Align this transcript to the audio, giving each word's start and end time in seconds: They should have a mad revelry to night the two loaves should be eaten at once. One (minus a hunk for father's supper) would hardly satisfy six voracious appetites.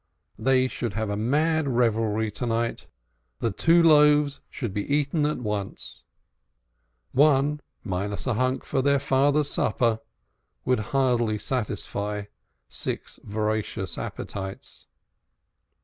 They 0.39 0.67
should 0.67 0.93
have 0.93 1.11
a 1.11 1.15
mad 1.15 1.67
revelry 1.67 2.31
to 2.31 2.47
night 2.47 2.87
the 3.37 3.51
two 3.51 3.83
loaves 3.83 4.41
should 4.49 4.73
be 4.73 4.81
eaten 4.91 5.27
at 5.27 5.37
once. 5.37 6.05
One 7.11 7.61
(minus 7.83 8.25
a 8.25 8.33
hunk 8.33 8.65
for 8.65 8.81
father's 8.97 9.51
supper) 9.51 9.99
would 10.65 10.79
hardly 10.89 11.37
satisfy 11.37 12.23
six 12.67 13.19
voracious 13.23 13.99
appetites. 13.99 14.87